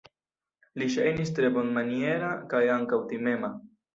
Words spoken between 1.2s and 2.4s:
tre bonmaniera